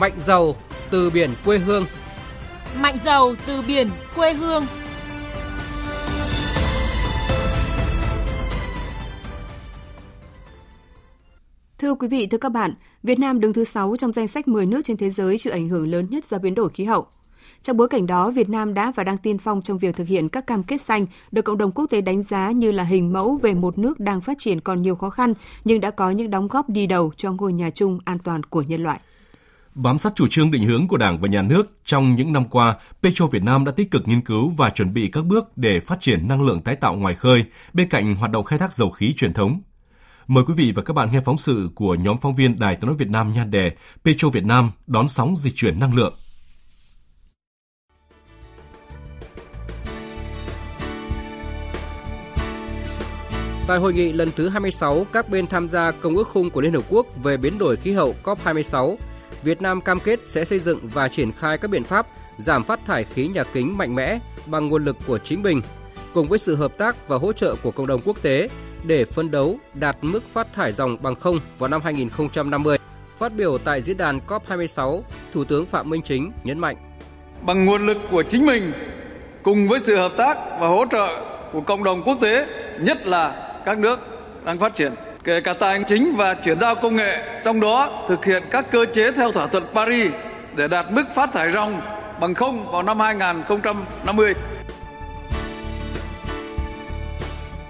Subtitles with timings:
[0.00, 0.54] Mạnh giàu
[0.90, 1.84] từ biển quê hương.
[2.80, 4.66] Mạnh giàu từ biển quê hương.
[11.78, 14.66] Thưa quý vị, thưa các bạn, Việt Nam đứng thứ 6 trong danh sách 10
[14.66, 17.06] nước trên thế giới chịu ảnh hưởng lớn nhất do biến đổi khí hậu.
[17.62, 20.28] Trong bối cảnh đó, Việt Nam đã và đang tiên phong trong việc thực hiện
[20.28, 23.36] các cam kết xanh được cộng đồng quốc tế đánh giá như là hình mẫu
[23.42, 26.48] về một nước đang phát triển còn nhiều khó khăn nhưng đã có những đóng
[26.48, 29.00] góp đi đầu cho ngôi nhà chung an toàn của nhân loại.
[29.74, 32.74] Bám sát chủ trương định hướng của Đảng và Nhà nước, trong những năm qua,
[33.02, 36.00] Petro Việt Nam đã tích cực nghiên cứu và chuẩn bị các bước để phát
[36.00, 39.14] triển năng lượng tái tạo ngoài khơi bên cạnh hoạt động khai thác dầu khí
[39.16, 39.60] truyền thống.
[40.26, 42.86] Mời quý vị và các bạn nghe phóng sự của nhóm phóng viên Đài Tiếng
[42.86, 43.72] nói Việt Nam nhan đề
[44.04, 46.14] Petro Việt Nam đón sóng dịch chuyển năng lượng.
[53.66, 56.72] Tại hội nghị lần thứ 26, các bên tham gia Công ước khung của Liên
[56.72, 58.96] Hợp Quốc về biến đổi khí hậu COP26,
[59.42, 62.80] Việt Nam cam kết sẽ xây dựng và triển khai các biện pháp giảm phát
[62.86, 65.62] thải khí nhà kính mạnh mẽ bằng nguồn lực của chính mình,
[66.14, 68.48] cùng với sự hợp tác và hỗ trợ của cộng đồng quốc tế
[68.84, 72.78] để phấn đấu đạt mức phát thải dòng bằng không vào năm 2050.
[73.18, 76.76] Phát biểu tại diễn đàn COP26, Thủ tướng Phạm Minh Chính nhấn mạnh
[77.42, 78.72] Bằng nguồn lực của chính mình,
[79.42, 82.46] cùng với sự hợp tác và hỗ trợ của cộng đồng quốc tế,
[82.80, 83.98] nhất là các nước
[84.44, 88.24] đang phát triển kể cả tài chính và chuyển giao công nghệ, trong đó thực
[88.24, 90.12] hiện các cơ chế theo thỏa thuận Paris
[90.56, 91.80] để đạt mức phát thải ròng
[92.20, 94.34] bằng không vào năm 2050.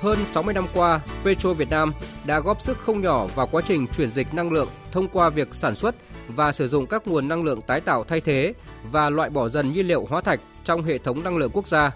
[0.00, 1.92] Hơn 60 năm qua, Petro Việt Nam
[2.24, 5.48] đã góp sức không nhỏ vào quá trình chuyển dịch năng lượng thông qua việc
[5.52, 5.94] sản xuất
[6.28, 8.52] và sử dụng các nguồn năng lượng tái tạo thay thế
[8.90, 11.90] và loại bỏ dần nhiên liệu hóa thạch trong hệ thống năng lượng quốc gia.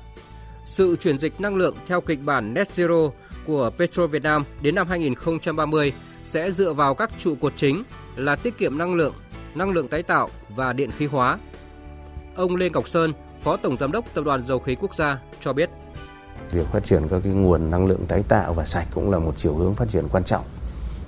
[0.65, 3.11] Sự chuyển dịch năng lượng theo kịch bản Net Zero
[3.47, 5.93] của Petro Việt Nam đến năm 2030
[6.25, 7.83] sẽ dựa vào các trụ cột chính
[8.17, 9.15] là tiết kiệm năng lượng,
[9.55, 11.39] năng lượng tái tạo và điện khí hóa.
[12.35, 15.53] Ông Lê Ngọc Sơn, Phó Tổng Giám đốc Tập đoàn Dầu khí Quốc gia cho
[15.53, 15.71] biết.
[16.51, 19.35] Việc phát triển các cái nguồn năng lượng tái tạo và sạch cũng là một
[19.37, 20.45] chiều hướng phát triển quan trọng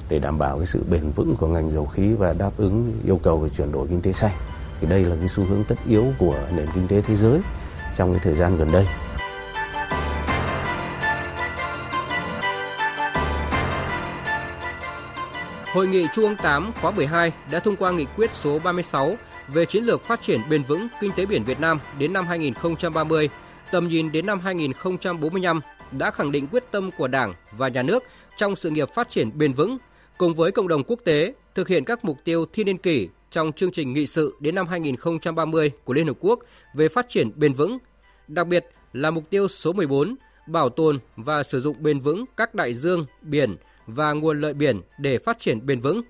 [0.08, 3.20] để đảm bảo cái sự bền vững của ngành dầu khí và đáp ứng yêu
[3.22, 4.32] cầu về chuyển đổi kinh tế xanh.
[4.80, 7.40] Thì đây là cái xu hướng tất yếu của nền kinh tế thế giới
[7.96, 8.86] trong cái thời gian gần đây.
[15.74, 19.16] Hội nghị Trung ương 8 khóa 12 đã thông qua nghị quyết số 36
[19.48, 23.28] về chiến lược phát triển bền vững kinh tế biển Việt Nam đến năm 2030,
[23.70, 28.04] tầm nhìn đến năm 2045 đã khẳng định quyết tâm của Đảng và Nhà nước
[28.36, 29.78] trong sự nghiệp phát triển bền vững
[30.18, 33.52] cùng với cộng đồng quốc tế thực hiện các mục tiêu thiên niên kỷ trong
[33.52, 36.38] chương trình nghị sự đến năm 2030 của Liên Hợp Quốc
[36.74, 37.78] về phát triển bền vững,
[38.28, 42.54] đặc biệt là mục tiêu số 14 bảo tồn và sử dụng bền vững các
[42.54, 43.56] đại dương, biển,
[43.86, 46.02] và nguồn lợi biển để phát triển bền vững.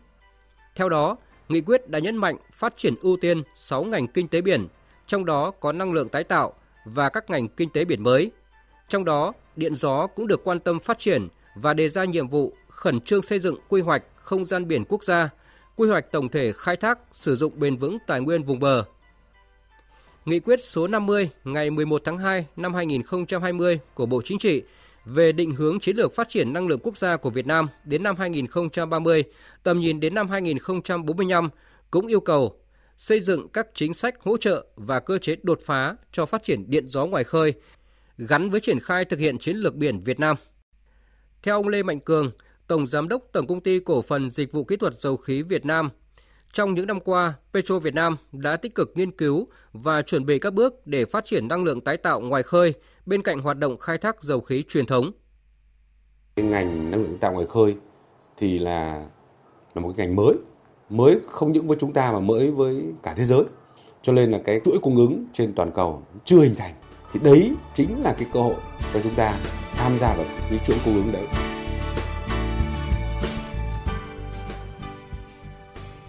[0.74, 1.16] Theo đó,
[1.48, 4.66] nghị quyết đã nhấn mạnh phát triển ưu tiên 6 ngành kinh tế biển,
[5.06, 8.30] trong đó có năng lượng tái tạo và các ngành kinh tế biển mới.
[8.88, 12.52] Trong đó, điện gió cũng được quan tâm phát triển và đề ra nhiệm vụ
[12.68, 15.28] khẩn trương xây dựng quy hoạch không gian biển quốc gia,
[15.76, 18.84] quy hoạch tổng thể khai thác sử dụng bền vững tài nguyên vùng bờ.
[20.24, 24.62] Nghị quyết số 50 ngày 11 tháng 2 năm 2020 của Bộ Chính trị
[25.04, 28.02] về định hướng chiến lược phát triển năng lượng quốc gia của Việt Nam đến
[28.02, 29.24] năm 2030,
[29.62, 31.48] tầm nhìn đến năm 2045
[31.90, 32.60] cũng yêu cầu
[32.96, 36.70] xây dựng các chính sách hỗ trợ và cơ chế đột phá cho phát triển
[36.70, 37.54] điện gió ngoài khơi
[38.18, 40.36] gắn với triển khai thực hiện chiến lược biển Việt Nam.
[41.42, 42.30] Theo ông Lê Mạnh Cường,
[42.66, 45.64] Tổng Giám đốc Tổng Công ty Cổ phần Dịch vụ Kỹ thuật Dầu khí Việt
[45.64, 45.90] Nam,
[46.54, 50.38] trong những năm qua, Petro Việt Nam đã tích cực nghiên cứu và chuẩn bị
[50.38, 52.74] các bước để phát triển năng lượng tái tạo ngoài khơi
[53.06, 55.10] bên cạnh hoạt động khai thác dầu khí truyền thống.
[56.36, 57.76] Cái ngành năng lượng tái tạo ngoài khơi
[58.38, 59.06] thì là
[59.74, 60.34] là một cái ngành mới,
[60.90, 63.42] mới không những với chúng ta mà mới với cả thế giới.
[64.02, 66.74] Cho nên là cái chuỗi cung ứng trên toàn cầu chưa hình thành.
[67.12, 68.56] Thì đấy chính là cái cơ hội
[68.94, 69.38] cho chúng ta
[69.74, 71.53] tham gia vào cái chuỗi cung ứng đấy.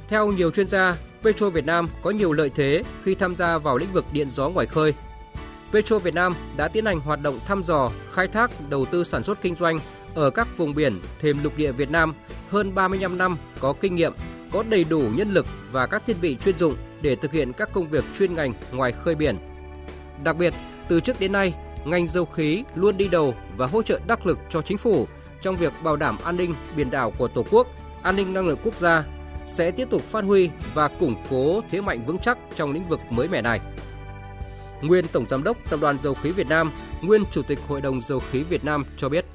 [0.08, 3.78] Theo nhiều chuyên gia, Petro Việt Nam có nhiều lợi thế khi tham gia vào
[3.78, 4.94] lĩnh vực điện gió ngoài khơi.
[5.72, 9.24] Petro Việt Nam đã tiến hành hoạt động thăm dò, khai thác, đầu tư sản
[9.24, 9.80] xuất kinh doanh
[10.16, 12.14] ở các vùng biển thềm lục địa Việt Nam
[12.50, 14.14] hơn 35 năm có kinh nghiệm,
[14.52, 17.70] có đầy đủ nhân lực và các thiết bị chuyên dụng để thực hiện các
[17.74, 19.38] công việc chuyên ngành ngoài khơi biển.
[20.24, 20.54] Đặc biệt,
[20.88, 21.54] từ trước đến nay,
[21.86, 25.08] ngành dầu khí luôn đi đầu và hỗ trợ đắc lực cho chính phủ
[25.42, 27.68] trong việc bảo đảm an ninh biển đảo của Tổ quốc,
[28.04, 29.04] an ninh năng lượng quốc gia
[29.48, 33.00] sẽ tiếp tục phát huy và củng cố thế mạnh vững chắc trong lĩnh vực
[33.10, 33.60] mới mẻ này.
[34.82, 36.72] Nguyên Tổng Giám đốc Tập đoàn Dầu khí Việt Nam,
[37.02, 39.26] nguyên Chủ tịch Hội đồng Dầu khí Việt Nam cho biết.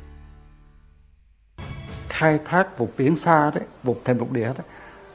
[2.09, 4.67] Khai thác vùng biển xa đấy, vùng thềm lục địa đấy,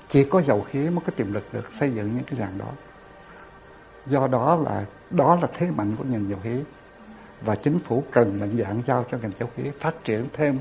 [0.09, 2.71] chỉ có dầu khí mới có tiềm lực được xây dựng những cái dạng đó
[4.07, 6.63] do đó là đó là thế mạnh của ngành dầu khí
[7.41, 10.57] và chính phủ cần mạnh dạng giao cho ngành dầu khí phát triển thêm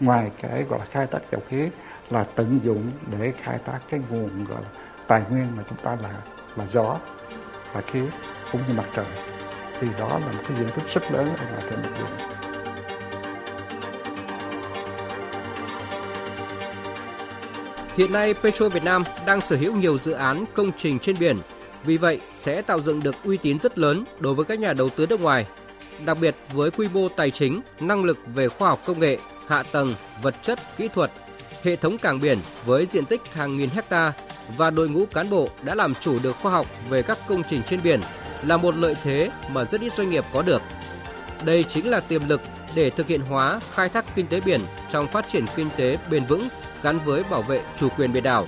[0.00, 1.68] ngoài cái gọi là khai thác dầu khí
[2.10, 4.68] là tận dụng để khai thác cái nguồn gọi là
[5.06, 6.10] tài nguyên mà chúng ta là
[6.56, 6.98] là gió
[7.72, 8.00] và khí
[8.52, 9.06] cũng như mặt trời.
[9.80, 12.36] Vì đó là một cái diện tích rất lớn ở ngoài trên mặt biển
[17.96, 21.36] Hiện nay, Petro Việt Nam đang sở hữu nhiều dự án công trình trên biển,
[21.84, 24.88] vì vậy sẽ tạo dựng được uy tín rất lớn đối với các nhà đầu
[24.88, 25.46] tư nước ngoài,
[26.06, 29.62] đặc biệt với quy mô tài chính, năng lực về khoa học công nghệ, hạ
[29.62, 31.10] tầng, vật chất, kỹ thuật,
[31.62, 34.12] hệ thống cảng biển với diện tích hàng nghìn hecta
[34.56, 37.62] và đội ngũ cán bộ đã làm chủ được khoa học về các công trình
[37.66, 38.00] trên biển
[38.42, 40.62] là một lợi thế mà rất ít doanh nghiệp có được.
[41.44, 42.40] Đây chính là tiềm lực
[42.74, 44.60] để thực hiện hóa khai thác kinh tế biển
[44.90, 46.48] trong phát triển kinh tế bền vững
[46.82, 48.46] gắn với bảo vệ chủ quyền biển đảo.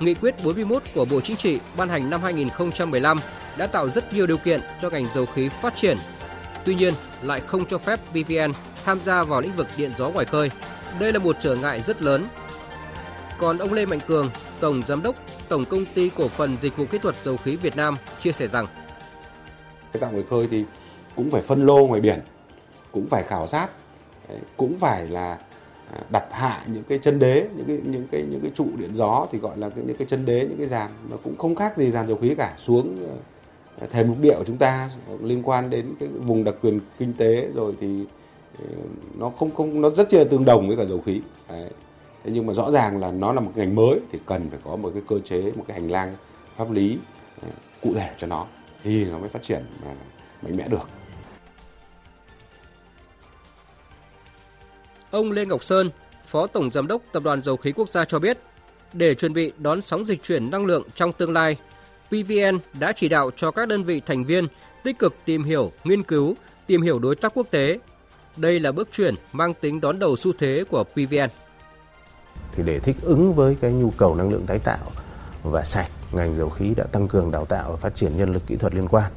[0.00, 3.18] Nghị quyết 41 của Bộ Chính trị ban hành năm 2015
[3.56, 5.96] đã tạo rất nhiều điều kiện cho ngành dầu khí phát triển.
[6.64, 8.52] Tuy nhiên, lại không cho phép PVN
[8.84, 10.50] tham gia vào lĩnh vực điện gió ngoài khơi.
[11.00, 12.26] Đây là một trở ngại rất lớn.
[13.38, 14.30] Còn ông Lê Mạnh Cường,
[14.60, 15.16] Tổng Giám đốc
[15.48, 18.46] Tổng Công ty Cổ phần Dịch vụ Kỹ thuật Dầu khí Việt Nam chia sẻ
[18.46, 18.66] rằng
[20.00, 20.64] Tạo ngoài khơi thì
[21.16, 22.20] cũng phải phân lô ngoài biển,
[22.92, 23.68] cũng phải khảo sát,
[24.56, 25.38] cũng phải là
[25.92, 28.94] à, đặt hạ những cái chân đế những cái những cái những cái trụ điện
[28.94, 31.54] gió thì gọi là cái, những cái chân đế những cái dàn nó cũng không
[31.54, 32.96] khác gì dàn dầu khí cả xuống
[33.80, 34.90] à, thềm lục địa của chúng ta
[35.22, 38.04] liên quan đến cái vùng đặc quyền kinh tế rồi thì
[39.18, 41.70] nó không không nó rất chia tương đồng với cả dầu khí Đấy.
[42.24, 44.76] Thế nhưng mà rõ ràng là nó là một ngành mới thì cần phải có
[44.76, 46.16] một cái cơ chế một cái hành lang
[46.56, 46.98] pháp lý
[47.42, 47.48] à,
[47.82, 48.46] cụ thể cho nó
[48.82, 49.64] thì nó mới phát triển
[50.42, 50.88] mạnh mẽ được
[55.10, 55.90] Ông Lê Ngọc Sơn,
[56.24, 58.38] Phó Tổng Giám đốc Tập đoàn Dầu khí Quốc gia cho biết,
[58.92, 61.56] để chuẩn bị đón sóng dịch chuyển năng lượng trong tương lai,
[62.08, 64.46] PVN đã chỉ đạo cho các đơn vị thành viên
[64.82, 67.78] tích cực tìm hiểu, nghiên cứu, tìm hiểu đối tác quốc tế.
[68.36, 71.28] Đây là bước chuyển mang tính đón đầu xu thế của PVN.
[72.52, 74.90] Thì để thích ứng với cái nhu cầu năng lượng tái tạo
[75.42, 78.42] và sạch, ngành dầu khí đã tăng cường đào tạo và phát triển nhân lực
[78.46, 79.12] kỹ thuật liên quan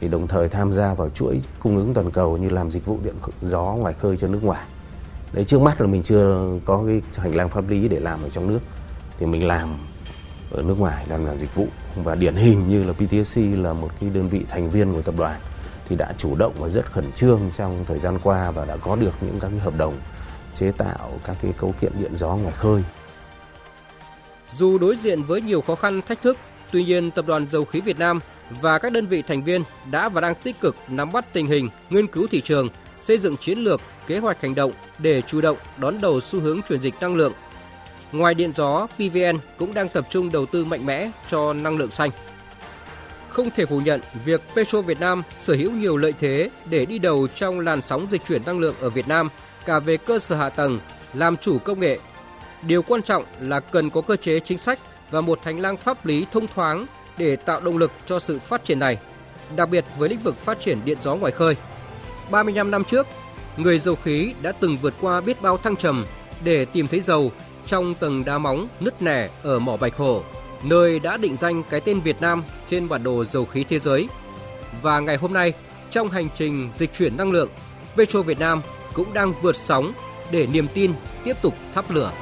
[0.00, 2.98] thì đồng thời tham gia vào chuỗi cung ứng toàn cầu như làm dịch vụ
[3.04, 4.66] điện gió ngoài khơi cho nước ngoài.
[5.32, 8.28] Đấy trước mắt là mình chưa có cái hành lang pháp lý để làm ở
[8.28, 8.58] trong nước
[9.18, 9.68] thì mình làm
[10.50, 11.66] ở nước ngoài làm làm dịch vụ.
[11.96, 15.14] Và điển hình như là PTSC là một cái đơn vị thành viên của tập
[15.18, 15.40] đoàn
[15.92, 18.96] thì đã chủ động và rất khẩn trương trong thời gian qua và đã có
[18.96, 19.94] được những các cái hợp đồng
[20.54, 22.82] chế tạo các cái cấu kiện điện gió ngoài khơi.
[24.50, 26.38] Dù đối diện với nhiều khó khăn thách thức,
[26.70, 28.20] tuy nhiên Tập đoàn Dầu khí Việt Nam
[28.60, 31.68] và các đơn vị thành viên đã và đang tích cực nắm bắt tình hình,
[31.90, 32.68] nghiên cứu thị trường,
[33.00, 36.62] xây dựng chiến lược kế hoạch hành động để chủ động đón đầu xu hướng
[36.62, 37.32] chuyển dịch năng lượng.
[38.12, 41.90] Ngoài điện gió, PVN cũng đang tập trung đầu tư mạnh mẽ cho năng lượng
[41.90, 42.10] xanh.
[43.32, 46.98] Không thể phủ nhận việc Petro Việt Nam sở hữu nhiều lợi thế để đi
[46.98, 49.28] đầu trong làn sóng dịch chuyển năng lượng ở Việt Nam
[49.66, 50.78] cả về cơ sở hạ tầng,
[51.14, 51.98] làm chủ công nghệ.
[52.62, 54.78] Điều quan trọng là cần có cơ chế chính sách
[55.10, 56.86] và một hành lang pháp lý thông thoáng
[57.18, 58.98] để tạo động lực cho sự phát triển này,
[59.56, 61.56] đặc biệt với lĩnh vực phát triển điện gió ngoài khơi.
[62.30, 63.06] 35 năm trước,
[63.56, 66.06] người dầu khí đã từng vượt qua biết bao thăng trầm
[66.44, 67.32] để tìm thấy dầu
[67.66, 70.22] trong tầng đá móng nứt nẻ ở mỏ Bạch Hồ,
[70.64, 74.08] nơi đã định danh cái tên Việt Nam trên bản đồ dầu khí thế giới.
[74.82, 75.52] Và ngày hôm nay,
[75.90, 77.48] trong hành trình dịch chuyển năng lượng,
[77.96, 78.62] Petro Việt Nam
[78.94, 79.92] cũng đang vượt sóng
[80.30, 80.92] để niềm tin
[81.24, 82.12] tiếp tục thắp lửa.